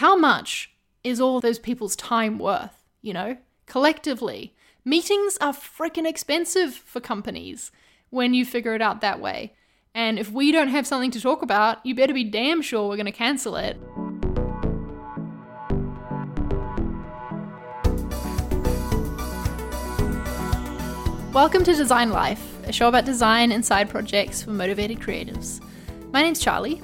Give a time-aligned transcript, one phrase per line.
[0.00, 0.72] how much
[1.04, 4.54] is all those people's time worth, you know, collectively?
[4.82, 7.70] Meetings are freaking expensive for companies
[8.08, 9.52] when you figure it out that way.
[9.94, 12.96] And if we don't have something to talk about, you better be damn sure we're
[12.96, 13.76] going to cancel it.
[21.34, 25.60] Welcome to Design Life, a show about design and side projects for motivated creatives.
[26.10, 26.80] My name's Charlie.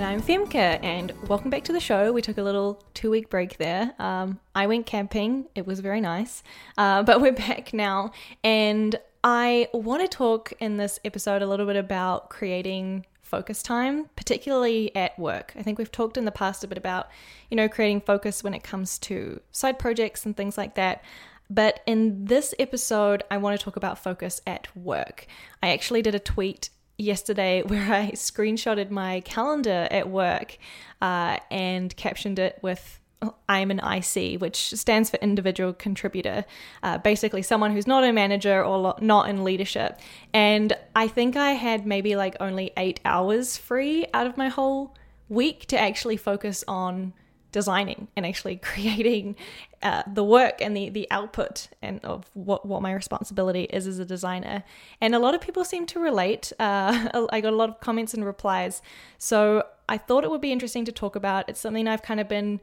[0.00, 2.10] And I'm Femke, and welcome back to the show.
[2.10, 3.92] We took a little two week break there.
[3.98, 6.42] Um, I went camping, it was very nice,
[6.78, 8.12] uh, but we're back now.
[8.42, 14.08] And I want to talk in this episode a little bit about creating focus time,
[14.16, 15.52] particularly at work.
[15.54, 17.10] I think we've talked in the past a bit about,
[17.50, 21.04] you know, creating focus when it comes to side projects and things like that.
[21.50, 25.26] But in this episode, I want to talk about focus at work.
[25.62, 30.58] I actually did a tweet yesterday where I screenshotted my calendar at work
[31.00, 33.00] uh, and captioned it with
[33.48, 36.44] I'm an IC, which stands for individual contributor,
[36.82, 40.00] uh, basically someone who's not a manager or not in leadership.
[40.32, 44.96] And I think I had maybe like only eight hours free out of my whole
[45.28, 47.12] week to actually focus on
[47.52, 49.36] designing and actually creating
[49.82, 53.98] uh, the work and the the output and of what what my responsibility is as
[53.98, 54.62] a designer
[55.00, 58.12] and a lot of people seem to relate uh, i got a lot of comments
[58.14, 58.82] and replies
[59.18, 62.28] so i thought it would be interesting to talk about it's something i've kind of
[62.28, 62.60] been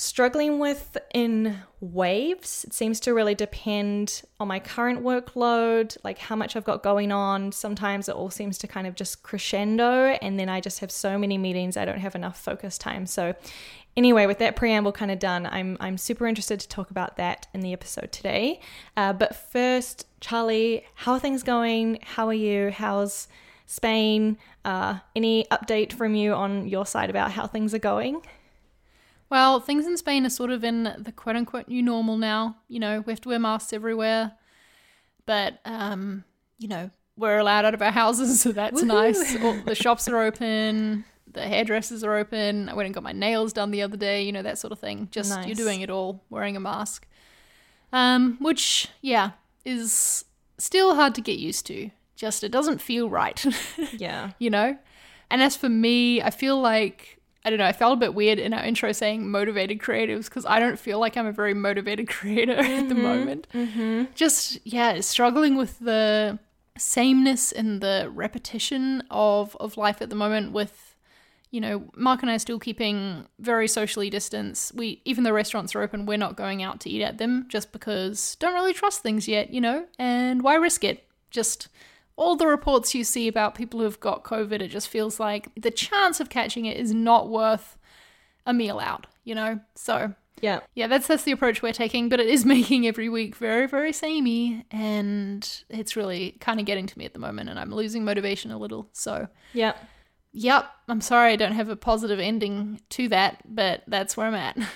[0.00, 2.64] struggling with in waves.
[2.64, 7.12] It seems to really depend on my current workload, like how much I've got going
[7.12, 7.52] on.
[7.52, 11.18] Sometimes it all seems to kind of just crescendo, and then I just have so
[11.18, 13.04] many meetings, I don't have enough focus time.
[13.04, 13.34] So,
[13.96, 17.46] anyway, with that preamble kind of done, I'm, I'm super interested to talk about that
[17.54, 18.60] in the episode today.
[18.96, 21.98] Uh, but first, Charlie, how are things going?
[22.02, 22.70] How are you?
[22.70, 23.28] How's
[23.66, 24.38] Spain?
[24.64, 28.22] Uh, any update from you on your side about how things are going?
[29.30, 32.56] Well, things in Spain are sort of in the quote unquote new normal now.
[32.68, 34.32] You know, we have to wear masks everywhere.
[35.26, 36.24] But, um,
[36.58, 38.86] you know, we're allowed out of our houses, so that's Woo-hoo.
[38.86, 39.36] nice.
[39.40, 42.68] All, the shops are open, the hairdressers are open.
[42.68, 44.78] I went and got my nails done the other day, you know, that sort of
[44.78, 45.08] thing.
[45.10, 45.46] Just nice.
[45.46, 47.06] you're doing it all, wearing a mask.
[47.92, 49.32] Um, which, yeah,
[49.64, 50.24] is
[50.58, 51.90] still hard to get used to.
[52.16, 53.44] Just it doesn't feel right.
[53.92, 54.32] yeah.
[54.38, 54.78] You know?
[55.30, 58.38] And as for me, I feel like I don't know, I felt a bit weird
[58.38, 62.08] in our intro saying motivated creatives because I don't feel like I'm a very motivated
[62.10, 63.02] creator mm-hmm, at the mm-hmm.
[63.02, 63.46] moment.
[63.54, 64.04] Mm-hmm.
[64.14, 66.38] Just, yeah, struggling with the
[66.76, 70.89] sameness and the repetition of, of life at the moment with,
[71.50, 74.74] you know, Mark and I are still keeping very socially distanced.
[74.74, 77.72] We, even though restaurants are open, we're not going out to eat at them just
[77.72, 81.06] because don't really trust things yet, you know, and why risk it?
[81.30, 81.68] Just
[82.16, 85.70] all the reports you see about people who've got COVID, it just feels like the
[85.70, 87.76] chance of catching it is not worth
[88.46, 89.58] a meal out, you know?
[89.74, 90.60] So yeah.
[90.74, 93.92] Yeah, that's that's the approach we're taking, but it is making every week very, very
[93.92, 98.04] samey and it's really kind of getting to me at the moment and I'm losing
[98.04, 98.88] motivation a little.
[98.92, 99.74] So Yeah.
[100.32, 100.70] Yep.
[100.88, 104.56] I'm sorry I don't have a positive ending to that, but that's where I'm at.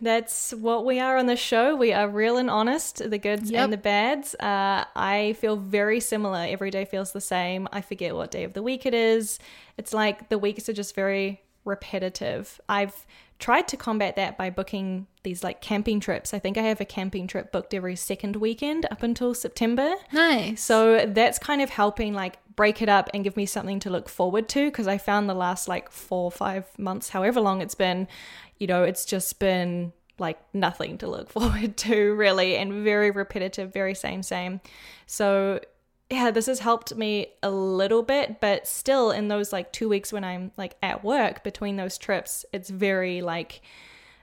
[0.00, 1.74] That's what we are on the show.
[1.74, 3.64] We are real and honest, the goods yep.
[3.64, 4.34] and the bads.
[4.36, 6.38] Uh, I feel very similar.
[6.38, 7.68] Every day feels the same.
[7.72, 9.38] I forget what day of the week it is.
[9.76, 12.60] It's like the weeks are just very repetitive.
[12.68, 13.06] I've
[13.38, 16.32] tried to combat that by booking these like camping trips.
[16.32, 19.94] I think I have a camping trip booked every second weekend up until September.
[20.12, 20.62] Nice.
[20.62, 24.08] So that's kind of helping like break it up and give me something to look
[24.08, 28.08] forward to because I found the last like four five months, however long it's been,
[28.58, 33.72] you know, it's just been like nothing to look forward to really and very repetitive,
[33.72, 34.60] very same, same.
[35.06, 35.60] So
[36.10, 40.12] yeah, this has helped me a little bit, but still in those like two weeks
[40.12, 43.60] when I'm like at work between those trips, it's very like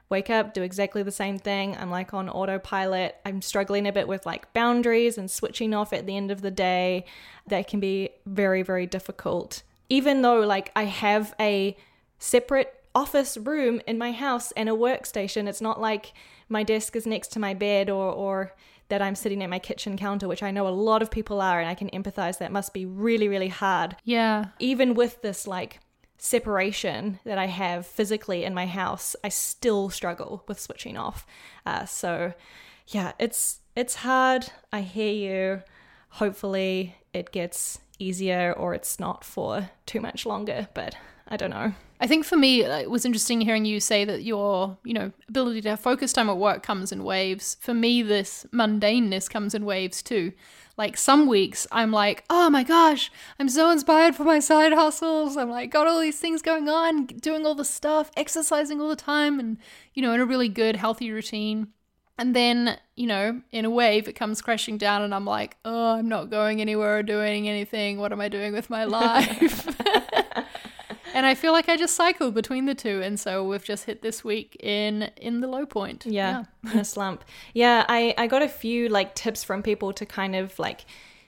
[0.09, 1.75] wake up, do exactly the same thing.
[1.77, 3.16] I'm like on autopilot.
[3.25, 6.51] I'm struggling a bit with like boundaries and switching off at the end of the
[6.51, 7.05] day.
[7.47, 9.63] That can be very, very difficult.
[9.89, 11.75] Even though like I have a
[12.19, 15.47] separate office room in my house and a workstation.
[15.47, 16.13] It's not like
[16.47, 18.53] my desk is next to my bed or or
[18.87, 21.59] that I'm sitting at my kitchen counter, which I know a lot of people are,
[21.59, 23.96] and I can empathize that must be really, really hard.
[24.03, 24.46] Yeah.
[24.59, 25.79] Even with this like
[26.25, 31.27] separation that I have physically in my house, I still struggle with switching off.
[31.66, 32.33] Uh, so,
[32.87, 34.47] yeah, it's it's hard.
[34.73, 35.63] I hear you.
[36.09, 40.67] Hopefully, it gets easier or it's not for too much longer.
[40.73, 40.95] But
[41.27, 41.73] I don't know.
[41.99, 45.61] I think for me, it was interesting hearing you say that your, you know, ability
[45.61, 47.57] to have focus time at work comes in waves.
[47.61, 50.33] For me, this mundaneness comes in waves too.
[50.77, 55.37] Like some weeks, I'm like, oh my gosh, I'm so inspired for my side hustles.
[55.37, 58.97] I'm like, got all these things going on, doing all the stuff, exercising all the
[58.97, 59.57] time, and,
[59.93, 61.69] you know, in a really good, healthy routine.
[62.17, 65.93] And then, you know, in a wave, it comes crashing down, and I'm like, oh,
[65.93, 67.97] I'm not going anywhere or doing anything.
[67.97, 69.69] What am I doing with my life?
[71.16, 74.02] and I feel like I just cycle between the two, and so we've just hit
[74.02, 76.06] this week in in the low point.
[76.06, 76.72] Yeah, yeah.
[76.73, 77.23] in a slump.
[77.53, 80.85] Yeah, I I got a few like tips from people to kind of like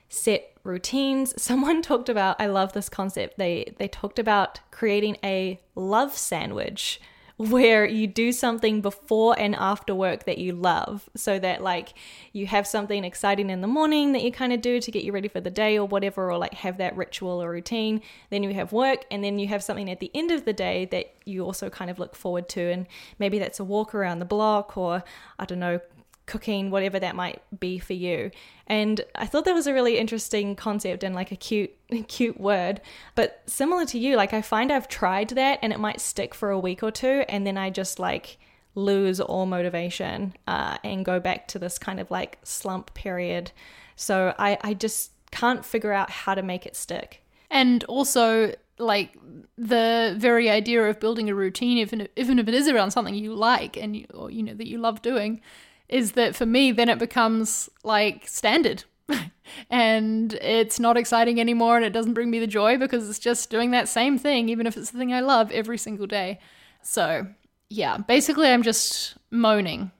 [0.08, 1.34] set routines.
[1.42, 3.38] Someone talked about I love this concept.
[3.38, 7.00] They they talked about creating a love sandwich
[7.38, 11.08] where you do something before and after work that you love.
[11.16, 11.94] So that like
[12.32, 15.12] you have something exciting in the morning that you kind of do to get you
[15.12, 18.02] ready for the day or whatever or like have that ritual or routine.
[18.30, 20.86] Then you have work and then you have something at the end of the day
[20.86, 22.60] that you also kind of look forward to.
[22.60, 22.86] And
[23.20, 25.04] maybe that's a walk around the block or
[25.38, 25.80] i don't know
[26.28, 28.30] cooking, whatever that might be for you.
[28.68, 31.72] And I thought that was a really interesting concept and like a cute,
[32.08, 32.80] cute word.
[33.16, 36.50] But similar to you, like I find I've tried that and it might stick for
[36.50, 38.38] a week or two, and then I just like
[38.74, 43.50] lose all motivation uh, and go back to this kind of like slump period.
[43.96, 47.22] So I, I just can't figure out how to make it stick.
[47.50, 49.18] And also, like
[49.56, 53.34] the very idea of building a routine, even even if it is around something you
[53.34, 55.40] like and you, or you know that you love doing,
[55.88, 58.84] is that for me, then it becomes like standard.
[59.70, 63.48] and it's not exciting anymore and it doesn't bring me the joy because it's just
[63.50, 66.38] doing that same thing, even if it's the thing I love every single day.
[66.82, 67.26] So,
[67.70, 69.90] yeah, basically, I'm just moaning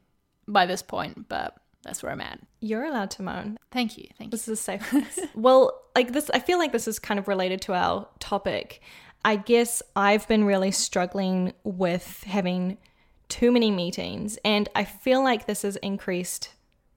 [0.46, 2.40] by this point, but that's where I'm at.
[2.60, 3.58] You're allowed to moan.
[3.70, 4.08] Thank you.
[4.18, 4.30] Thank you.
[4.32, 4.94] this is safe.
[5.34, 8.80] well, like this, I feel like this is kind of related to our topic.
[9.24, 12.78] I guess I've been really struggling with having
[13.28, 16.50] too many meetings, and I feel like this has increased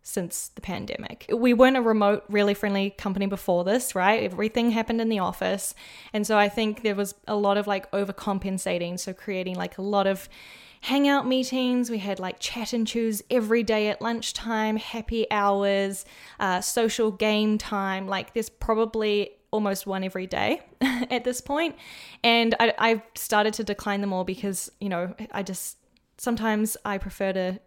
[0.04, 1.26] since the pandemic.
[1.32, 4.24] We weren't a remote, really friendly company before this, right?
[4.24, 5.76] Everything happened in the office.
[6.12, 9.00] And so I think there was a lot of like overcompensating.
[9.00, 10.28] So creating like a lot of
[10.82, 11.90] hangout meetings.
[11.90, 16.06] We had like chat and chews every day at lunchtime, happy hours,
[16.40, 18.08] uh, social game time.
[18.08, 21.76] Like there's probably almost one every day at this point.
[22.24, 25.78] And I, I've started to decline them all because, you know, I just
[26.22, 27.60] sometimes I prefer to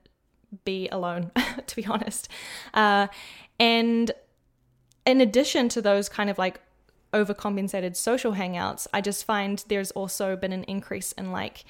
[0.64, 1.32] be alone,
[1.66, 2.28] to be honest.
[2.72, 3.08] Uh,
[3.58, 4.12] and
[5.04, 6.60] in addition to those kind of like
[7.12, 11.64] overcompensated social hangouts, I just find there's also been an increase in like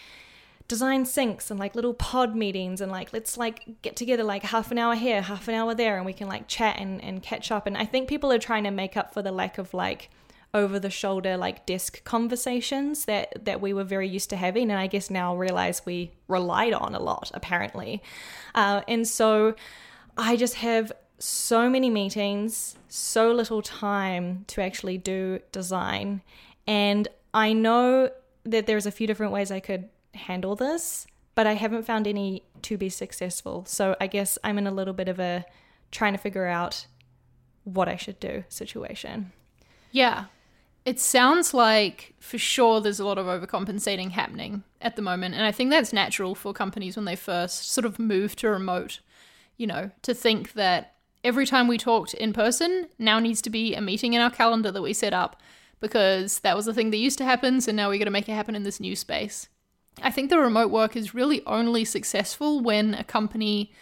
[0.69, 4.71] design syncs and like little pod meetings and like let's like get together like half
[4.71, 7.51] an hour here, half an hour there, and we can like chat and, and catch
[7.51, 7.67] up.
[7.67, 10.11] And I think people are trying to make up for the lack of like
[10.55, 14.79] over the shoulder like desk conversations that that we were very used to having and
[14.79, 18.01] i guess now realize we relied on a lot apparently.
[18.55, 19.55] Uh, and so
[20.17, 26.23] i just have so many meetings so little time to actually do design.
[26.67, 28.11] And i know
[28.45, 32.45] that there's a few different ways i could handle this but i haven't found any
[32.63, 33.65] to be successful.
[33.67, 35.45] So i guess i'm in a little bit of a
[35.91, 36.87] trying to figure out
[37.65, 39.33] what i should do situation.
[39.91, 40.27] Yeah
[40.85, 45.35] it sounds like for sure there's a lot of overcompensating happening at the moment.
[45.35, 49.01] And I think that's natural for companies when they first sort of move to remote,
[49.57, 53.75] you know, to think that every time we talked in person now needs to be
[53.75, 55.41] a meeting in our calendar that we set up
[55.81, 57.61] because that was the thing that used to happen.
[57.61, 59.49] So now we're going to make it happen in this new space.
[60.03, 63.73] I think the remote work is really only successful when a company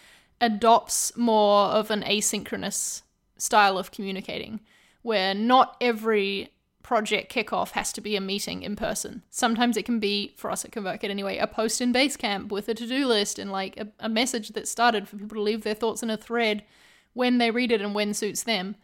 [0.41, 3.03] adopts more of an asynchronous
[3.39, 4.61] style of communicating,
[5.03, 6.51] where not every
[6.83, 9.23] project kickoff has to be a meeting in person.
[9.31, 12.75] Sometimes it can be, for us at ConvertKit anyway, a post in Basecamp with a
[12.75, 15.75] to do list and like a, a, message that started for people to leave their
[15.75, 16.65] thoughts in a thread
[17.13, 18.77] when they read it and when suits them.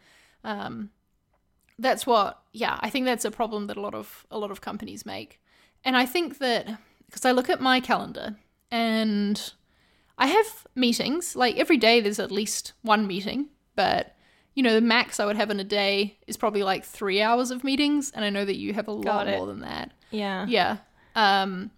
[0.43, 0.91] Um,
[1.77, 4.61] that's what, yeah, I think that's a problem that a lot of a lot of
[4.61, 5.39] companies make.
[5.83, 6.67] And I think that
[7.05, 8.35] because I look at my calendar
[8.69, 9.53] and
[10.17, 14.15] I have meetings, like every day there's at least one meeting, but
[14.55, 17.51] you know, the max I would have in a day is probably like three hours
[17.51, 19.91] of meetings, and I know that you have a lot more than that.
[20.11, 20.45] Yeah.
[20.47, 20.77] Yeah.
[21.15, 21.71] Um,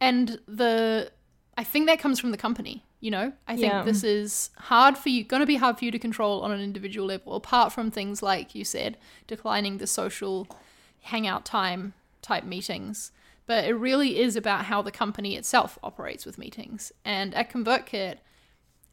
[0.00, 1.10] and the
[1.56, 2.84] I think that comes from the company.
[3.00, 3.82] You know, I think yeah.
[3.82, 6.60] this is hard for you, going to be hard for you to control on an
[6.60, 8.96] individual level, apart from things like you said,
[9.26, 10.46] declining the social
[11.02, 13.10] hangout time type meetings.
[13.44, 16.92] But it really is about how the company itself operates with meetings.
[17.04, 18.18] And at ConvertKit,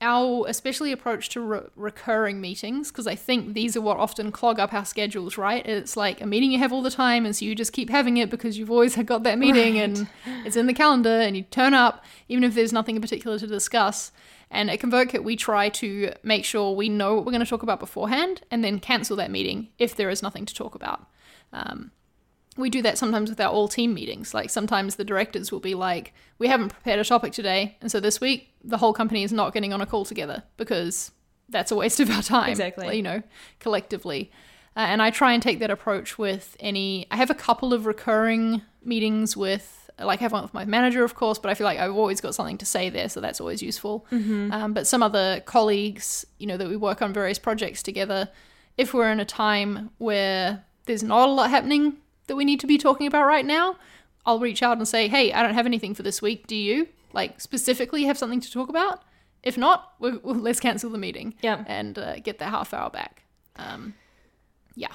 [0.01, 4.59] our especially approach to re- recurring meetings because I think these are what often clog
[4.59, 5.65] up our schedules, right?
[5.67, 8.17] It's like a meeting you have all the time, and so you just keep having
[8.17, 9.83] it because you've always got that meeting Right.
[9.83, 10.07] and
[10.45, 13.47] it's in the calendar, and you turn up even if there's nothing in particular to
[13.47, 14.11] discuss.
[14.51, 17.61] And at ConvertKit, we try to make sure we know what we're going to talk
[17.63, 21.05] about beforehand, and then cancel that meeting if there is nothing to talk about.
[21.53, 21.91] Um,
[22.59, 24.33] we do that sometimes with our all team meetings.
[24.33, 27.77] Like sometimes the directors will be like, we haven't prepared a topic today.
[27.81, 31.11] And so this week, the whole company is not getting on a call together because
[31.47, 32.49] that's a waste of our time.
[32.49, 32.95] Exactly.
[32.95, 33.23] You know,
[33.59, 34.31] collectively.
[34.75, 37.07] Uh, and I try and take that approach with any.
[37.09, 41.03] I have a couple of recurring meetings with, like, I have one with my manager,
[41.03, 43.41] of course, but I feel like I've always got something to say there, so that's
[43.41, 44.05] always useful.
[44.51, 48.29] Um, but some other colleagues, you know, that we work on various projects together,
[48.77, 51.97] if we're in a time where there's not a lot happening
[52.29, 53.75] that we need to be talking about right now,
[54.25, 56.47] I'll reach out and say, hey, I don't have anything for this week.
[56.47, 56.87] Do you?
[57.11, 59.01] Like, specifically have something to talk about?
[59.43, 61.63] If not, we well, let's cancel the meeting Yeah.
[61.67, 63.23] and uh, get that half hour back.
[63.57, 63.93] Um,
[64.75, 64.93] yeah.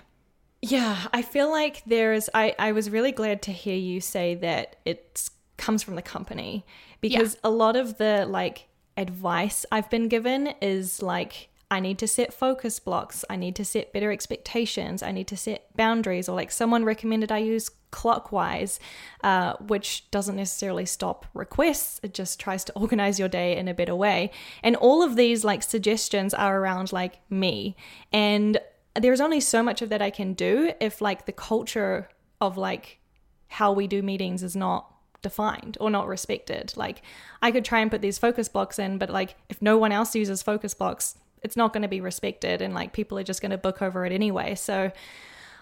[0.63, 2.31] Yeah, I feel like there's.
[2.33, 6.65] I, I was really glad to hear you say that it comes from the company
[7.03, 12.07] because a lot of the like advice I've been given is like I need to
[12.07, 16.37] set focus blocks, I need to set better expectations, I need to set boundaries, or
[16.37, 18.79] like someone recommended I use clockwise,
[19.25, 21.99] uh, which doesn't necessarily stop requests.
[22.05, 24.31] It just tries to organize your day in a better way.
[24.63, 27.77] And all of these like suggestions are around like me
[28.13, 28.61] and
[28.95, 32.09] there's only so much of that I can do if like the culture
[32.41, 33.01] of like
[33.49, 36.73] how we do meetings is not defined or not respected.
[36.77, 37.03] Like
[37.43, 40.15] I could try and put these focus blocks in, but like if no one else
[40.15, 43.51] uses focus blocks, it's not going to be respected and like people are just going
[43.53, 44.55] to book over it anyway.
[44.55, 44.91] So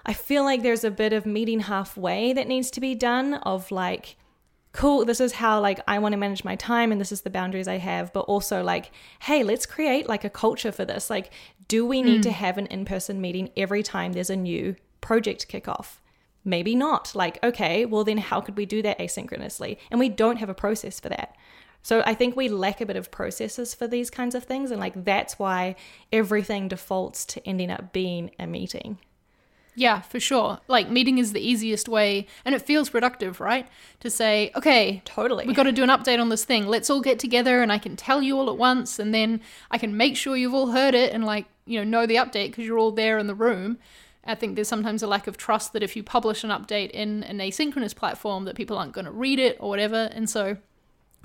[0.07, 3.71] I feel like there's a bit of meeting halfway that needs to be done of
[3.71, 4.17] like
[4.73, 7.29] cool this is how like i want to manage my time and this is the
[7.29, 11.11] boundaries i have but also like hey let's create like a culture for this.
[11.11, 11.31] Like
[11.69, 12.33] do we need to mm.
[12.33, 15.99] have an in-person meeting every time there's a new project kickoff
[16.45, 17.15] maybe not.
[17.15, 19.77] Like okay well then how could we do that asynchronously?
[19.91, 21.37] And we don't have a process for that
[21.83, 24.81] so i think we lack a bit of processes for these kinds of things and
[24.81, 25.75] like that's why
[26.13, 28.99] everything defaults to ending up being a meeting
[29.75, 30.61] Yeah, for sure.
[30.69, 33.67] Like meeting is the easiest way, and it feels productive, right?
[34.01, 35.47] To say, okay, Totally.
[35.47, 36.67] We've got to do an update on this thing.
[36.67, 39.79] Let's all get together, and I can tell you all at once, and then I
[39.79, 42.67] can make sure you've all heard it and like you know know the update because
[42.67, 43.79] you're all there in the room.
[44.25, 47.23] I think there's sometimes a lack of trust that if you publish an update in
[47.25, 50.59] an asynchronous platform, that people aren't going to read it or whatever, and so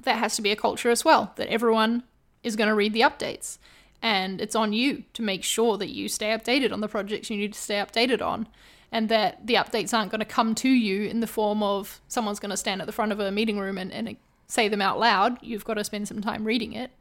[0.04, 2.04] that has to be a culture as well that everyone
[2.44, 3.58] is going to read the updates.
[4.02, 7.38] And it's on you to make sure that you stay updated on the projects you
[7.38, 8.48] need to stay updated on
[8.92, 12.40] and that the updates aren't going to come to you in the form of someone's
[12.40, 14.16] going to stand at the front of a meeting room and, and
[14.48, 15.38] say them out loud.
[15.42, 16.92] You've got to spend some time reading it.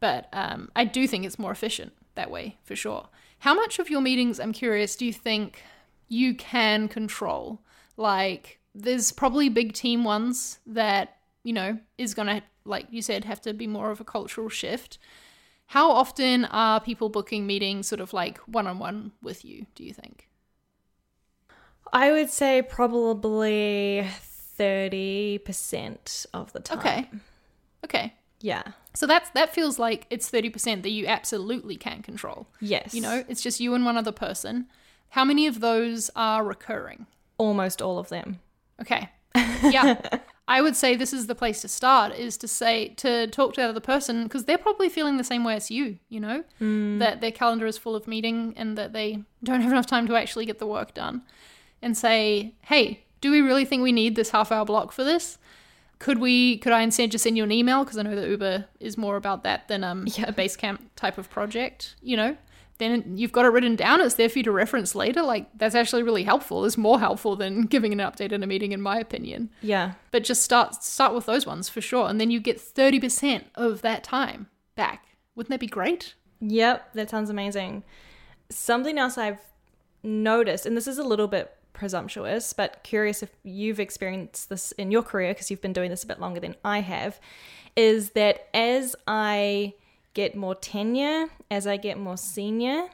[0.00, 3.08] But um, i do think it's more efficient that way for sure.
[3.40, 5.62] How much of your meetings i'm curious do you think
[6.08, 7.60] you can control?
[7.96, 13.24] Like there's probably big team ones that you know is going to like you said
[13.24, 14.98] have to be more of a cultural shift
[15.66, 19.84] how often are people booking meetings sort of like one on one with you, do
[19.84, 20.28] you think?
[21.92, 24.06] I would say probably
[24.58, 26.78] 30% of the time.
[26.78, 27.08] Okay.
[27.84, 28.14] Okay.
[28.40, 28.62] Yeah.
[28.94, 32.46] So that's that feels like it's 30% that you absolutely can control.
[32.60, 32.94] Yes.
[32.94, 34.66] You know, it's just you and one other person.
[35.10, 37.06] How many of those are recurring?
[37.36, 38.38] almost all of them.
[38.80, 39.08] Okay.
[39.34, 40.00] Yeah.
[40.46, 43.62] I would say this is the place to start is to say to talk to
[43.62, 46.44] the other person because they're probably feeling the same way as you, you know,
[46.98, 50.16] that their calendar is full of meeting and that they don't have enough time to
[50.16, 51.22] actually get the work done.
[51.80, 55.38] And say, "Hey, do we really think we need this half hour block for this?
[55.98, 58.66] Could we could I instead just send you an email because I know that Uber
[58.80, 60.26] is more about that than um Yeah.
[60.28, 62.36] a Basecamp type of project, you know?"
[62.78, 64.00] Then you've got it written down.
[64.00, 65.22] It's there for you to reference later.
[65.22, 66.64] Like that's actually really helpful.
[66.64, 69.92] It's more helpful than giving an update in a meeting, in my opinion Yeah.
[70.10, 73.82] but just start start with those ones for sure and then you get 30% of
[73.82, 77.84] that time back wouldn't that be great Yep, that sounds amazing.
[78.50, 79.38] Something else I've
[80.02, 84.90] noticed, and this is a little bit presumptuous, but curious if you've experienced this in
[84.90, 87.18] your career because you've been doing this a bit longer than I have,
[87.76, 89.74] is that as I
[90.14, 92.88] get more tenure, as I get more senior,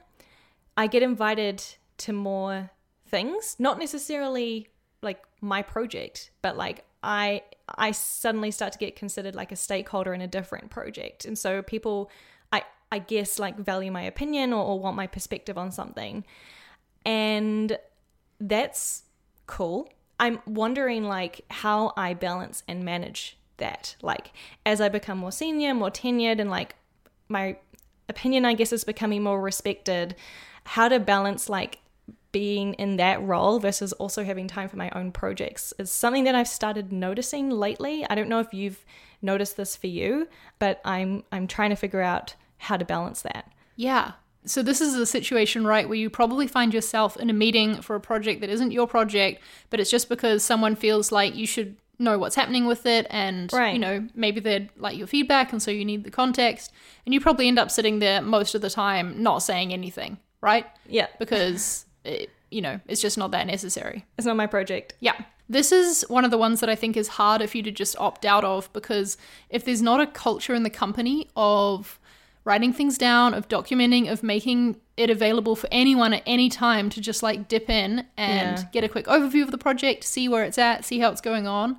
[0.76, 1.62] I get invited
[1.98, 2.70] to more
[3.06, 4.68] things, not necessarily
[5.02, 10.12] like my project, but like I I suddenly start to get considered like a stakeholder
[10.12, 11.24] in a different project.
[11.24, 12.10] And so people
[12.52, 16.24] I I guess like value my opinion or, or want my perspective on something.
[17.04, 17.78] And
[18.40, 19.04] that's
[19.46, 19.88] cool.
[20.18, 23.96] I'm wondering like how I balance and manage that.
[24.02, 24.32] Like
[24.66, 26.74] as I become more senior, more tenured and like
[27.30, 27.56] my
[28.08, 30.16] opinion, I guess, is becoming more respected.
[30.64, 31.78] How to balance like
[32.32, 36.34] being in that role versus also having time for my own projects is something that
[36.34, 38.06] I've started noticing lately.
[38.08, 38.84] I don't know if you've
[39.22, 43.50] noticed this for you, but I'm I'm trying to figure out how to balance that.
[43.76, 44.12] Yeah.
[44.44, 47.94] So this is a situation, right, where you probably find yourself in a meeting for
[47.94, 51.76] a project that isn't your project, but it's just because someone feels like you should
[52.00, 53.72] know what's happening with it and Right.
[53.74, 56.72] you know maybe they'd like your feedback and so you need the context
[57.04, 60.66] and you probably end up sitting there most of the time not saying anything right
[60.88, 64.94] Yeah, because it, you know it's just not that necessary it's not my project.
[65.00, 65.14] yeah.
[65.48, 67.98] This is one of the ones that I think is harder for you to just
[67.98, 69.16] opt out of because
[69.50, 71.98] if there's not a culture in the company of
[72.50, 77.00] writing things down, of documenting, of making it available for anyone at any time to
[77.00, 78.64] just like dip in and Yeah.
[78.72, 81.46] get a quick overview of the project, see where it's at, see how it's going
[81.46, 81.78] on,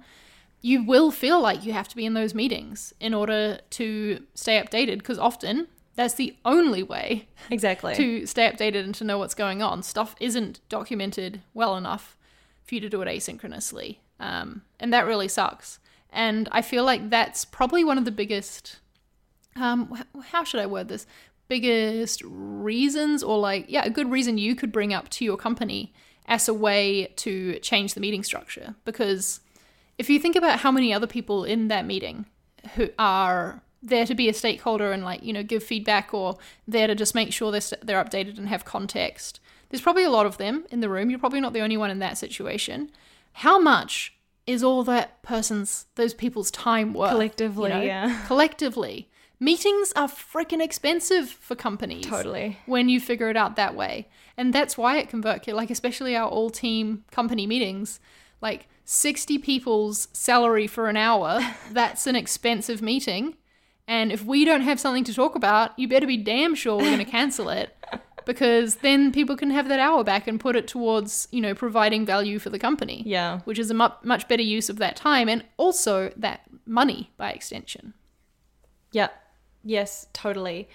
[0.62, 4.62] you will feel like you have to be in those meetings in order to stay
[4.63, 7.94] updated because often that's the only way Exactly.
[7.96, 9.84] to stay updated and to know what's going on.
[9.84, 12.16] Stuff isn't documented well enough
[12.63, 13.98] for you to do it asynchronously.
[14.22, 15.80] Um, and that really sucks.
[16.12, 18.78] And I feel like that's probably one of the biggest,
[19.55, 21.05] um, how should I word this?
[21.48, 25.93] Biggest reasons, or like, yeah, a good reason you could bring up to your company
[26.27, 28.75] as a way to change the meeting structure.
[28.86, 29.41] Because
[29.98, 32.25] if you think about how many other people in that meeting
[32.75, 36.88] who are there to be a stakeholder and like you know give feedback or there
[36.88, 39.39] to just make sure they're, they're updated and have context
[39.70, 41.89] there's probably a lot of them in the room you're probably not the only one
[41.89, 42.91] in that situation
[43.34, 44.15] how much
[44.46, 48.25] is all that person's those people's time worth Collectively, yeah.
[48.27, 49.10] collectively
[49.41, 52.60] meetings are freaking expensive for companies Totally.
[52.67, 54.07] when you figure it out that way.
[54.38, 58.00] And that's why at ConvertKit, like especially our all team company meetings,
[58.39, 63.36] like 60 people's salary for an hour, that's an expensive meeting.
[63.88, 66.83] And if we don't have something to talk about, you better be damn sure we're
[66.83, 67.75] going to cancel it
[68.25, 72.05] because then people can have that hour back and put it towards, you know, providing
[72.05, 73.01] value for the company.
[73.07, 73.39] Yeah.
[73.45, 77.31] Which is a mu- much better use of that time and also that money by
[77.31, 77.95] extension.
[78.91, 79.07] Yeah.
[79.63, 80.70] Yes, totally.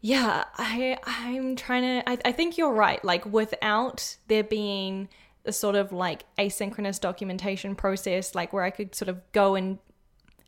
[0.00, 3.04] Yeah, I I'm trying to I, I think you're right.
[3.04, 5.08] Like without there being
[5.44, 9.78] a sort of like asynchronous documentation process, like where I could sort of go and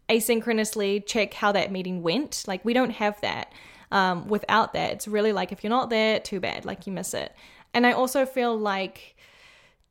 [0.09, 2.45] asynchronously check how that meeting went.
[2.47, 3.53] Like we don't have that.
[3.91, 6.65] Um, without that, it's really like if you're not there, too bad.
[6.65, 7.35] Like you miss it.
[7.73, 9.17] And I also feel like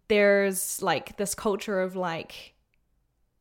[0.07, 2.53] there's like this culture of like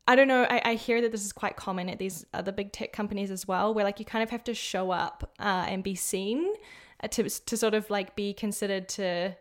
[0.07, 0.47] I don't know.
[0.49, 3.47] I, I hear that this is quite common at these other big tech companies as
[3.47, 6.53] well, where like you kind of have to show up uh, and be seen
[7.03, 9.35] uh, to to sort of like be considered to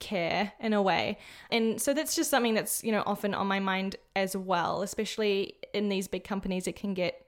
[0.00, 1.18] care in a way.
[1.50, 5.54] And so that's just something that's you know often on my mind as well, especially
[5.72, 6.66] in these big companies.
[6.66, 7.24] It can get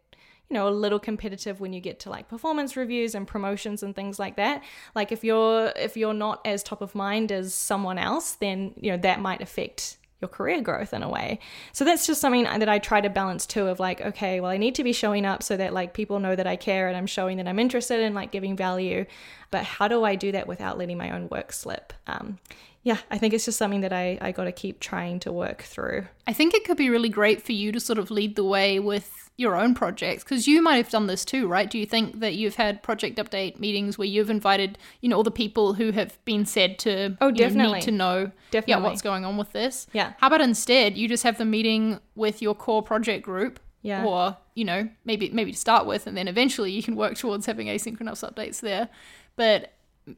[0.50, 3.96] you know a little competitive when you get to like performance reviews and promotions and
[3.96, 4.62] things like that
[4.94, 8.90] like if you're if you're not as top of mind as someone else then you
[8.90, 11.38] know that might affect your career growth in a way.
[11.72, 14.56] So that's just something that i try to balance too of like okay well i
[14.56, 17.06] need to be showing up so that like people know that i care and i'm
[17.06, 19.04] showing that i'm interested in like giving value.
[19.50, 21.92] But how do i do that without letting my own work slip?
[22.06, 22.38] Um,
[22.84, 25.62] yeah i think it's just something that i, I got to keep trying to work
[25.62, 28.44] through I think it could be really great for you to sort of lead the
[28.44, 31.68] way with your own projects because you might have done this too, right?
[31.70, 35.22] Do you think that you've had project update meetings where you've invited, you know, all
[35.22, 37.78] the people who have been said to Oh, you know, definitely.
[37.80, 38.70] need to know definitely.
[38.82, 39.86] yeah, what's going on with this?
[39.92, 40.14] Yeah.
[40.18, 43.60] How about instead you just have the meeting with your core project group?
[43.82, 44.06] Yeah.
[44.06, 47.44] Or, you know, maybe maybe to start with and then eventually you can work towards
[47.44, 48.88] having asynchronous updates there.
[49.36, 49.73] But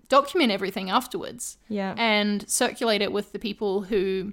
[0.08, 1.94] document everything afterwards yeah.
[1.96, 4.32] and circulate it with the people who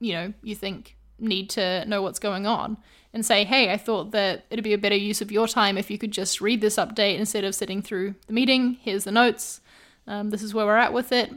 [0.00, 2.76] you know you think need to know what's going on
[3.12, 5.90] and say hey i thought that it'd be a better use of your time if
[5.90, 8.78] you could just read this update instead of sitting through the meeting.
[8.80, 9.60] Here's the notes.
[10.06, 11.30] Um, this is where we're at with it.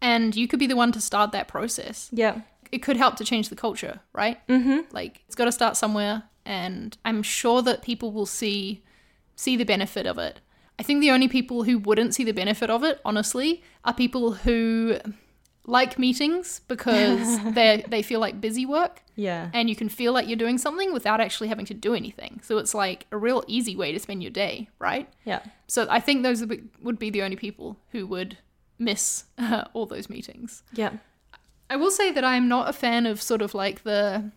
[0.00, 2.10] And you could be the one to start that process.
[2.12, 2.42] Yeah.
[2.70, 4.46] It could help to change the culture right?
[4.48, 4.92] Mm-hmm.
[4.92, 8.82] like it's got to start somewhere and i'm sure that people will see
[9.36, 10.40] see the benefit of it
[10.78, 14.32] i think the only people who wouldn't see the benefit of it honestly are people
[14.32, 14.96] who
[15.66, 19.02] like meetings because they they feel like busy work.
[19.16, 19.48] Yeah.
[19.54, 22.40] And you can feel like you're doing something without actually having to do anything.
[22.42, 25.08] So it's like a real easy way to spend your day right?
[25.24, 25.40] Yeah.
[25.66, 26.44] So i think those
[26.82, 28.38] would be- the only people who would
[28.78, 30.62] miss uh, all those meetings.
[30.72, 30.92] Yeah.
[31.70, 34.30] I will say that I'm not a fan of sort of like the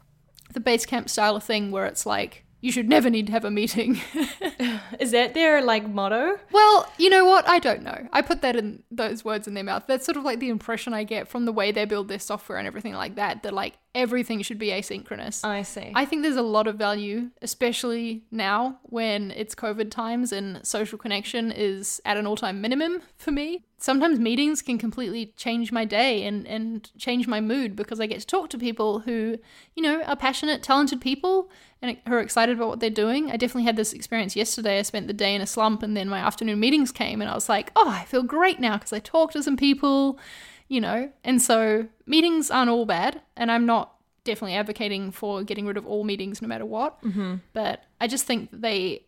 [0.54, 3.52] the Basecamp style of thing where it's like you should never need to have a
[3.52, 4.02] meeting.
[5.00, 6.40] Is that their like motto?
[6.52, 7.48] Well, you know what?
[7.48, 8.08] I don't know.
[8.12, 9.84] I put that in those words in their mouth.
[9.88, 12.58] That's sort of like the impression I get from the way they build their software
[12.58, 13.44] and everything like that.
[13.44, 15.44] That like everything should be asynchronous.
[15.44, 15.92] I see.
[15.96, 21.00] I think there's a lot of value, especially now when it's COVID times and social
[21.00, 23.66] connection is at an all time minimum for me.
[23.80, 28.22] Sometimes meetings can completely change my day and, and change my mood because I get
[28.22, 29.38] to talk to people who,
[29.76, 31.50] you know, are passionate, talented people
[31.82, 33.32] and who are excited about what they're doing.
[33.32, 34.80] I definitely had this experience yesterday.
[34.80, 37.36] I spent the day in a slump and then my afternoon meetings came and I
[37.36, 40.20] was like, oh, I feel great now because I talked to some people,
[40.68, 41.12] you know.
[41.24, 43.22] And so meetings aren't all bad.
[43.36, 47.02] And I'm not definitely advocating for getting rid of all meetings no matter what.
[47.04, 47.36] Mm-hmm.
[47.54, 49.04] But I just think they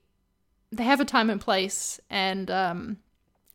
[0.71, 2.97] they have a time and place and um,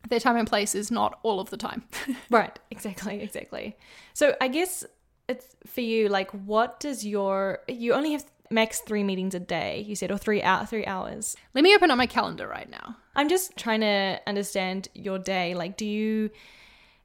[0.09, 1.83] their time and place is not all of the time.
[2.29, 3.77] Right, exactly, exactly.
[4.13, 4.83] So I guess
[5.29, 9.83] it's for you, like, what does your you only have max three meetings a day,
[9.87, 11.35] you said, or three out three hours.
[11.53, 12.97] Let me open up my calendar right now.
[13.15, 15.55] I'm just trying to understand your day.
[15.55, 16.29] Like, do you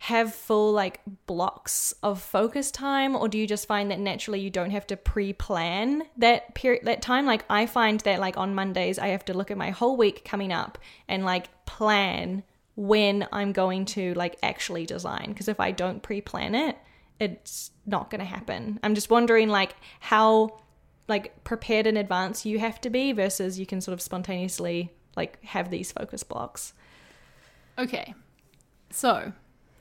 [0.01, 4.51] have full like blocks of focus time or do you just find that naturally you
[4.51, 7.27] don't have to pre-plan that period that time?
[7.27, 10.25] Like i find that like on mondays i have to look at my whole week
[10.25, 12.43] coming up and like plan
[12.77, 16.77] when i'm going to like actually design because if i don't pre-plan it
[17.21, 18.81] it's not going to happen.
[18.83, 20.61] I'm just wondering like how
[21.07, 25.43] like prepared in advance you have to be versus you can sort of spontaneously like
[25.45, 26.73] have these focus blocks.
[27.79, 28.15] Okay.
[28.91, 29.33] So,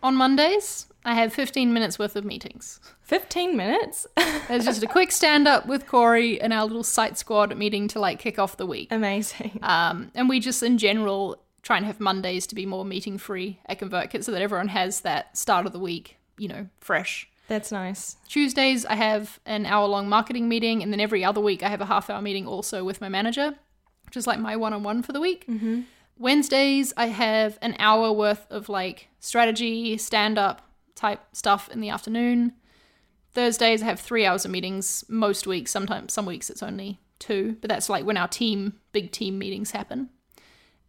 [0.02, 2.80] on Mondays, I have 15 minutes worth of meetings.
[3.04, 4.06] 15 minutes
[4.48, 8.00] There's just a quick stand up with Corey and our little site squad meeting to
[8.00, 8.90] like kick off the week.
[8.92, 13.18] amazing Um, and we just, in general, try and have Mondays to be more meeting
[13.18, 17.28] free at ConvertKit so that everyone has that start of the week, you know, fresh.
[17.48, 21.64] that's nice Tuesdays, I have an hour long marketing meeting, and then every other week,
[21.64, 23.56] I have a half hour meeting also with my manager,
[24.06, 25.46] which is like my one on one for the week.
[25.48, 25.82] mm-hmm.
[26.20, 30.62] Wednesdays, I have an hour worth of like strategy, stand up
[30.94, 32.52] type stuff in the afternoon.
[33.34, 35.72] Thursdays, I have three hours of meetings most weeks.
[35.72, 39.72] Sometimes, some weeks, it's only two, but that's like when our team, big team meetings
[39.72, 40.10] happen.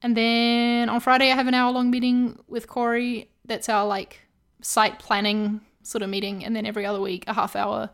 [0.02, 3.30] And then on Friday, I have an hour long meeting with Corey.
[3.44, 4.22] That's our like
[4.62, 6.44] site planning sort of meeting.
[6.44, 7.90] And then every other week, a half hour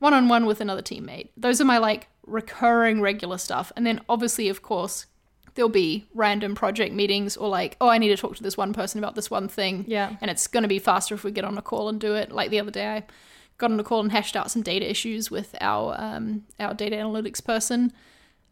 [0.00, 1.28] one on one with another teammate.
[1.36, 3.70] Those are my like recurring regular stuff.
[3.76, 5.06] And then obviously, of course,
[5.60, 8.72] there'll be random project meetings or like, oh, I need to talk to this one
[8.72, 9.84] person about this one thing.
[9.86, 10.16] Yeah.
[10.22, 12.32] And it's going to be faster if we get on a call and do it.
[12.32, 13.02] Like the other day, I
[13.58, 16.96] got on a call and hashed out some data issues with our um, our data
[16.96, 17.92] analytics person.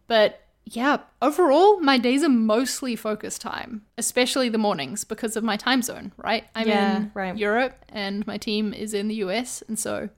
[0.07, 5.57] But yeah, overall, my days are mostly focus time, especially the mornings because of my
[5.57, 6.45] time zone, right?
[6.55, 7.39] I'm Yeah, in right.
[7.39, 9.63] Europe and my team is in the US.
[9.67, 10.11] And so,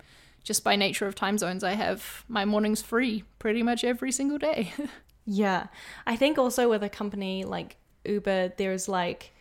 [0.42, 4.38] just by nature of time zones, I have my mornings free pretty much every single
[4.38, 4.72] day.
[5.24, 5.66] Yeah.
[6.06, 9.33] I think also with a company like Uber, there's like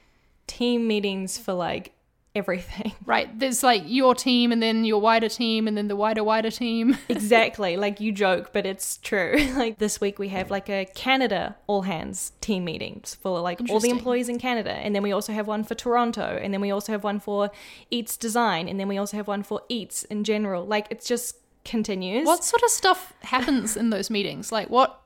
[0.48, 1.94] team meetings for like
[2.36, 2.94] everything.
[3.06, 3.38] right?
[3.38, 6.98] There's like your team and then your wider team and then the wider, wider team.
[7.10, 7.78] exactly.
[7.78, 9.36] Like you joke, but it's true.
[9.56, 13.80] like this week we have like a Canada all hands team meetings for like all
[13.80, 14.72] the employees in Canada.
[14.72, 16.40] And then we also have one for Toronto.
[16.42, 17.52] And then we also have one for
[17.90, 18.68] Eats Design.
[18.68, 20.66] And then we also have one for Eats in general.
[20.66, 22.26] Like it's just continues.
[22.26, 24.52] what sort of stuff happens in those meetings?
[24.52, 25.02] Like what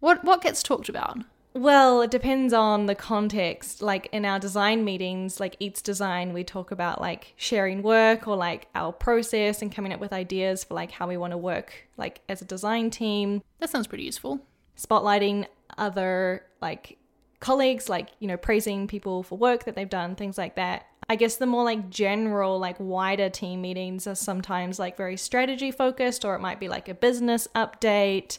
[0.00, 1.18] what what gets talked about?
[1.54, 3.80] Well, it depends on the context.
[3.80, 8.36] Like in our design meetings, like Eats Design, we talk about like sharing work or
[8.36, 11.88] like our process and coming up with ideas for like how we want to work
[11.96, 14.40] like as a design team, That sounds pretty useful.
[14.76, 15.46] spotlighting
[15.78, 16.98] other like
[17.40, 20.86] colleagues, like, you know, praising people for work that they've done, things like that.
[21.08, 25.70] I guess the more like general, like wider team meetings are sometimes like very strategy
[25.70, 28.38] focused, or it might be like a business update,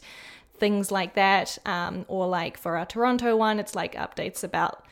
[0.58, 1.58] things like that.
[1.66, 4.84] Um, or like for our Toronto one, it's like updates about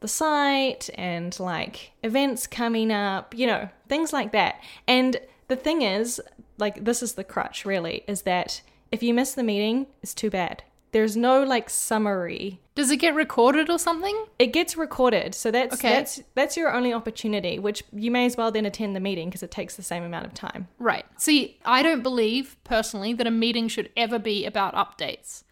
[0.00, 4.60] the site and like events coming up, you know, things like that.
[4.86, 5.16] And
[5.48, 6.20] the thing is,
[6.58, 10.30] like, this is the crutch really, is that if you miss the meeting, it's too
[10.30, 10.62] bad.
[10.92, 12.60] There's no like summary.
[12.74, 14.26] Does it get recorded or something?
[14.38, 15.90] It gets recorded, so that's Okay.
[15.90, 17.58] that's that's your only opportunity.
[17.58, 20.26] Which you may as well then attend the meeting because it takes the same amount
[20.26, 20.68] of time.
[20.78, 21.04] Right.
[21.16, 25.42] See, I don't believe personally that a meeting should ever be about updates.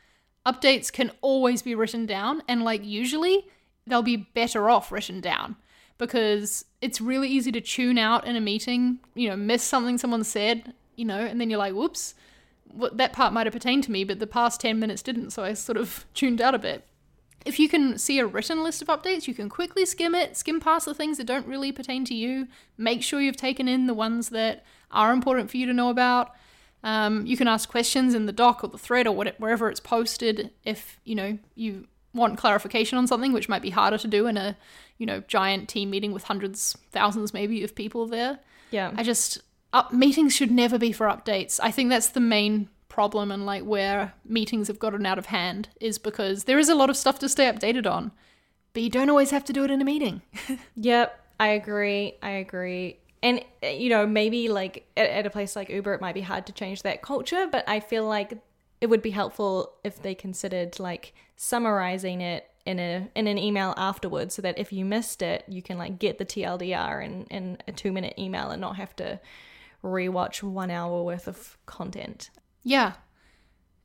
[0.47, 3.47] Updates can always be written down, and like usually,
[3.87, 5.57] they'll be better off written down
[5.99, 10.23] because it's really easy to tune out in a meeting, you know, miss something someone
[10.23, 12.15] said, you know, and then you're like, whoops,
[12.93, 15.55] that part might have pertained to me, but the past 10 minutes didn't, so I
[15.55, 16.87] sort of tuned out a bit.
[17.45, 20.59] If you can see a written list of updates, you can quickly skim it, skim
[20.59, 22.49] past the things that don't really pertain to you.
[22.77, 26.33] Make sure you've taken in the ones that are important for you to know about.
[26.83, 29.81] Um, you can ask questions in the doc or the thread or what, wherever it's
[29.81, 34.27] posted if you know you want clarification on something, which might be harder to do
[34.27, 34.57] in a,
[34.99, 38.39] you know, giant team meeting with hundreds, thousands maybe of people there.
[38.71, 38.93] Yeah.
[38.97, 39.41] I just
[39.73, 41.61] up meetings should never be for updates.
[41.63, 45.69] I think that's the main problem and like where meetings have gotten out of hand
[45.81, 48.11] is because there is a lot of stuff to stay updated on,
[48.73, 50.23] but you don't always have to do it in a meeting.
[50.77, 52.15] Yep, I agree.
[52.23, 52.99] I agree.
[53.23, 56.21] And, uh, you know, maybe like at, at a place like Uber, it might be
[56.23, 58.39] hard to change that culture, but I feel like
[58.81, 63.75] it would be helpful if they considered like summarizing it in a in an email
[63.77, 67.59] afterwards so that if you missed it you can like get the TLDR in, in
[67.69, 69.21] a two minute email and not have to
[69.87, 72.31] rewatch one hour worth of content.
[72.63, 72.95] Yeah.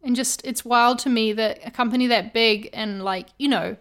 [0.04, 3.78] And just, it's wild to me that a company that big and, like, you know,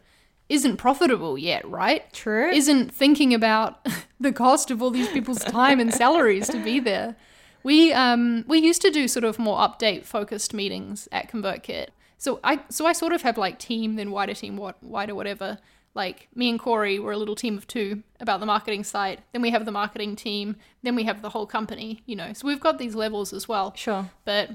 [0.50, 2.12] isn't profitable yet, right?
[2.12, 2.50] True.
[2.50, 3.87] Isn't thinking about
[4.20, 7.16] the cost of all these people's time and salaries to be there.
[7.62, 11.88] We um we used to do sort of more update focused meetings at ConvertKit.
[12.18, 15.59] So I so I sort of have like team then wider team what wider whatever.
[15.94, 19.22] Like me and Corey were a little team of two about the marketing side.
[19.33, 20.57] Then we have the marketing team.
[20.83, 22.03] Then we have the whole company.
[22.07, 23.74] You know, so we've got these levels as well.
[23.76, 24.09] Sure.
[24.24, 24.50] But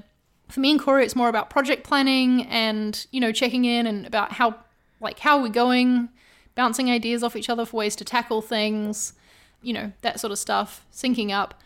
[0.48, 4.06] for me and Corey, it's more about project planning and you know checking in and
[4.06, 4.56] about how
[5.00, 6.08] like how are we going,
[6.54, 9.12] bouncing ideas off each other for ways to tackle things,
[9.62, 11.60] you know that sort of stuff, syncing up.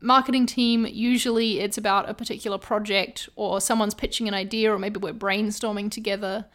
[0.00, 4.98] Marketing team usually it's about a particular project or someone's pitching an idea or maybe
[4.98, 6.46] we're brainstorming together.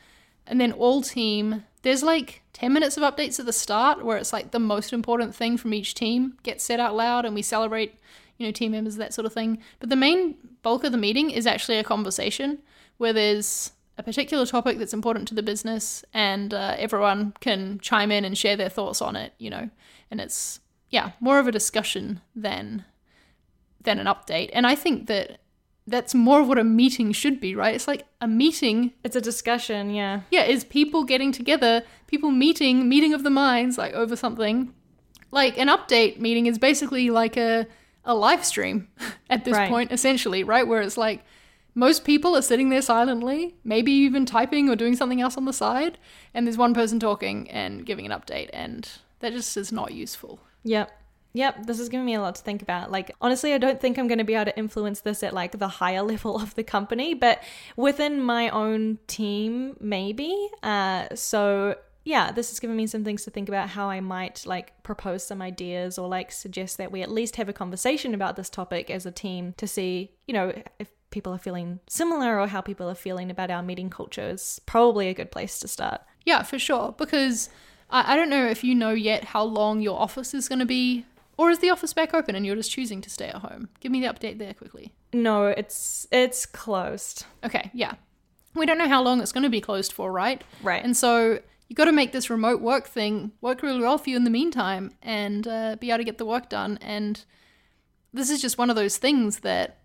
[0.47, 4.33] And then all team, there's like 10 minutes of updates at the start where it's
[4.33, 7.99] like the most important thing from each team gets said out loud and we celebrate
[8.37, 9.59] you know, team members, that sort of thing.
[9.79, 12.59] But the main bulk of the meeting is actually a conversation
[12.97, 18.11] where there's a particular topic that's important to the business and uh, everyone can chime
[18.11, 19.69] in and share their thoughts on it, you know.
[20.11, 22.85] And it's, yeah, more of a discussion than
[23.81, 24.49] than an update.
[24.51, 25.39] And I think that
[25.87, 27.73] that's more of what a meeting should be, right?
[27.73, 30.21] It's like a meeting It's a discussion, yeah.
[30.29, 34.73] yeah, is people getting together, people meeting, meeting of the minds, like over something.
[35.31, 37.67] Like an update meeting is basically like a
[38.05, 38.87] a live stream
[39.29, 39.69] at this Right.
[39.69, 40.65] point, essentially, right?
[40.67, 41.23] Where it's like
[41.75, 45.53] most people are sitting there silently, maybe even typing or doing something else on the
[45.53, 45.97] side,
[46.33, 50.39] and there's one person talking and giving an update, and that just is not useful.
[50.63, 50.89] Yep.
[51.33, 52.91] Yep, this is giving me a lot to think about.
[52.91, 55.59] Like, honestly, I don't think I'm going to be able to influence this at like
[55.59, 57.43] the higher level of the company, but
[57.75, 60.49] within my own team, maybe.
[60.63, 61.75] Uh, so
[62.07, 65.25] yeah, this is giving me some things to think about how I might like propose
[65.25, 68.89] some ideas or like suggest that we at least have a conversation about this topic
[68.89, 72.89] as a team to see, you know, if people are feeling similar or how people
[72.89, 76.01] are feeling about our meeting culture is probably a good place to start.
[76.25, 76.95] Yeah, for sure.
[76.97, 77.49] Because
[77.89, 80.65] I, I don't know if you know yet how long your office is going to
[80.65, 81.05] be,
[81.37, 83.69] or is the office back open and you're just choosing to stay at home?
[83.79, 84.93] Give me the update there quickly.
[85.13, 87.25] No, it's it's closed.
[87.43, 87.95] Okay, yeah.
[88.55, 90.43] We don't know how long it's going to be closed for, right?
[90.63, 90.83] Right.
[90.83, 94.15] And so you got to make this remote work thing work really well for you
[94.15, 96.79] in the meantime and uh, be able to get the work done.
[96.81, 97.23] And
[98.13, 99.79] this is just one of those things that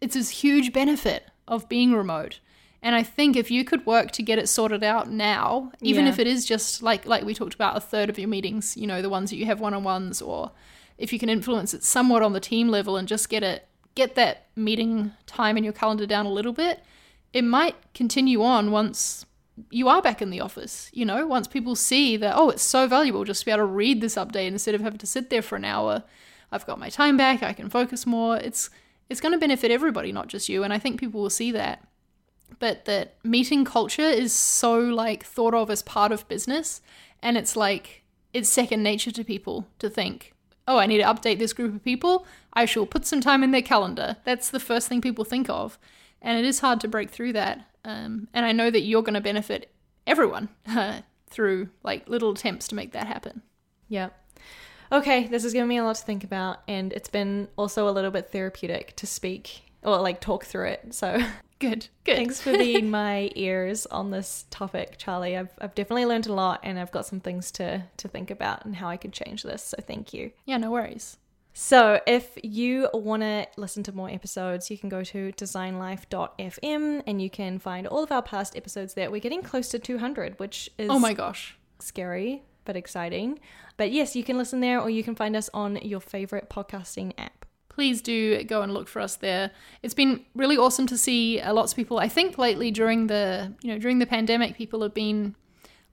[0.00, 2.38] it's this huge benefit of being remote.
[2.82, 6.12] And I think if you could work to get it sorted out now, even Yeah.
[6.12, 8.86] if it is just like like we talked about a third of your meetings, you
[8.86, 10.52] know, the ones that you have one-on-ones or
[10.96, 14.14] if you can influence it somewhat on the team level and just get it get
[14.14, 16.82] that meeting time in your calendar down a little bit,
[17.32, 19.26] it might continue on once
[19.70, 20.88] you are back in the office.
[20.94, 23.66] You know, once people see that, oh, it's so valuable just to be able to
[23.66, 26.04] read this update instead of having to sit there for an hour.
[26.50, 27.42] I've got my time back.
[27.42, 28.36] I can focus more.
[28.38, 28.70] It's
[29.10, 30.62] it's going to benefit everybody, not just you.
[30.64, 31.84] And I think people will see that.
[32.58, 36.80] But that meeting culture is so like thought of as part of business,
[37.22, 40.34] and it's like it's second nature to people to think,
[40.68, 42.26] oh, I need to update this group of people.
[42.52, 44.16] I shall put some time in their calendar.
[44.24, 45.78] That's the first thing people think of,
[46.20, 47.66] and it is hard to break through that.
[47.84, 49.72] Um, and I know that you're going to benefit
[50.06, 50.48] everyone
[51.30, 53.42] through like little attempts to make that happen.
[53.88, 54.10] Yeah.
[54.92, 57.92] Okay, this has given me a lot to think about, and it's been also a
[57.92, 60.94] little bit therapeutic to speak or like talk through it.
[60.94, 61.20] So
[61.60, 62.16] Good, good.
[62.16, 65.36] thanks for being my ears on this topic, Charlie.
[65.36, 68.64] I've, I've definitely learned a lot, and I've got some things to to think about
[68.64, 69.62] and how I could change this.
[69.62, 70.32] So thank you.
[70.46, 71.18] Yeah, no worries.
[71.52, 77.22] So, if you want to listen to more episodes, you can go to designlife.fm and
[77.22, 79.10] you can find all of our past episodes there.
[79.10, 81.56] We're getting close to 200, which is Oh my gosh.
[81.80, 83.38] scary but exciting.
[83.76, 87.14] But yes, you can listen there or you can find us on your favorite podcasting
[87.18, 87.39] app.
[87.80, 89.50] Please do go and look for us there.
[89.82, 91.98] It's been really awesome to see uh, lots of people.
[91.98, 95.34] I think lately during the you know during the pandemic, people have been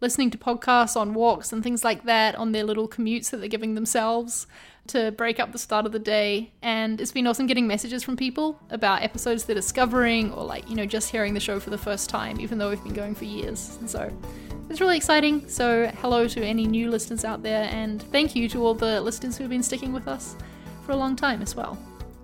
[0.01, 3.47] listening to podcasts on walks and things like that on their little commutes that they're
[3.47, 4.47] giving themselves
[4.87, 6.51] to break up the start of the day.
[6.61, 10.75] And it's been awesome getting messages from people about episodes they're discovering or like you
[10.75, 13.23] know just hearing the show for the first time, even though we've been going for
[13.23, 13.77] years.
[13.79, 14.11] And so
[14.69, 15.47] it's really exciting.
[15.47, 19.37] So, hello to any new listeners out there, and thank you to all the listeners
[19.37, 20.35] who have been sticking with us
[20.87, 21.77] for a long time as well.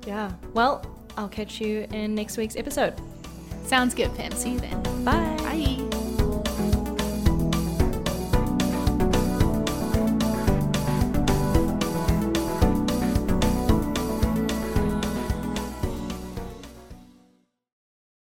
[0.08, 0.32] Yeah.
[0.54, 0.84] Well,
[1.18, 2.96] I'll catch you in next week's episode.
[3.66, 4.32] Sounds good, Pam.
[4.32, 4.82] See you then.
[5.04, 5.36] Bye.
[5.40, 5.83] Bye.